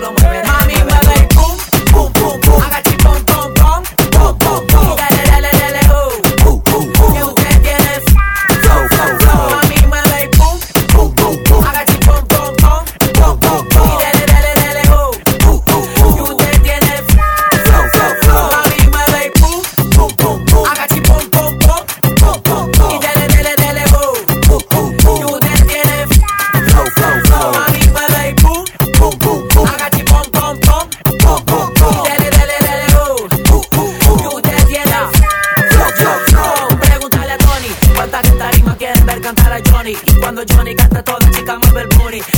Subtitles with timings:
[0.00, 0.42] duro, mueve,
[1.34, 1.56] pum,
[1.90, 2.87] pum, pum, pum,
[41.56, 41.78] mueve.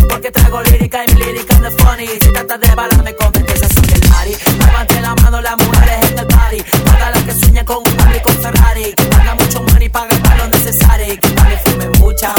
[0.08, 2.06] Porque traigo lírica y mi lírica no es funny.
[2.06, 4.36] Si trata de balas, me competes así el party.
[4.58, 6.62] Levante la mano las mujeres en el party.
[6.84, 8.94] Todas las que sueñan con un Harley con Ferrari.
[8.94, 11.12] Que paga mucho money para gastar lo necesario.
[11.12, 12.34] Y que también fume mucha.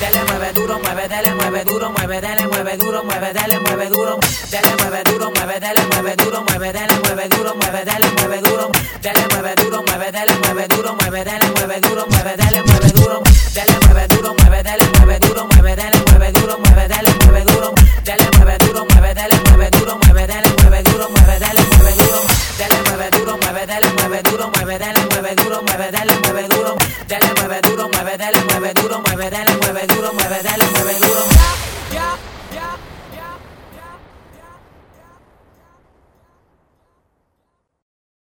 [0.00, 4.18] Dele mueve duro, mueve, dele mueve duro, mueve, dele mueve duro, mueve, dele mueve duro,
[4.50, 8.70] dele mueve duro, mueve, dele mueve duro, mueve, dele mueve duro, mueve, dele mueve duro,
[9.00, 13.22] dele mueve duro, mueve, dele mueve duro, mueve, dele mueve duro, mueve, dele mueve duro,
[13.54, 15.48] dele mueve duro, mueve, dele mueve duro,
[25.90, 26.76] mueve duro, mueve, duro,
[27.08, 31.33] dele mueve duro, mueve, dele mueve duro, mueve, dele mueve duro, mueve, dele mueve duro.